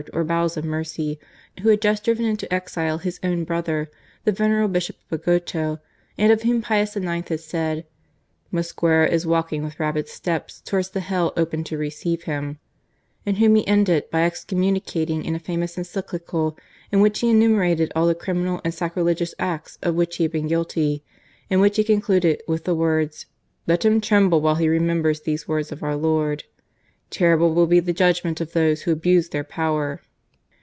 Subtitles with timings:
[0.07, 1.19] 141 or bowels of mercy,
[1.61, 3.87] who had just driven into exile his own brother,
[4.23, 5.77] the venerable Bishop of Bogota,
[6.17, 7.29] and of whom Pius IX.
[7.29, 7.85] had said:"
[8.51, 12.57] Mosquera is walking with rapid steps towards the Hell open to receive him,"
[13.27, 16.57] and whom he ended by excom municating in a famous Encyclical
[16.91, 20.47] in which he enumerated all the criminal and sacrilegious acts of which he had been
[20.47, 21.03] guilty,
[21.47, 23.27] and which he con cluded with the words:"
[23.67, 26.45] Let him tremble while he reipembers these words of our Lord:
[27.11, 29.99] * Terrible will be the judgment of those who abuse their power.'